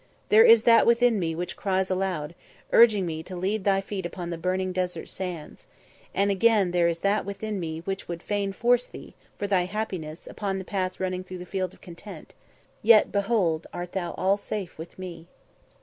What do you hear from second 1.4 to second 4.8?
cries aloud, urging me to lead thy feet upon the burning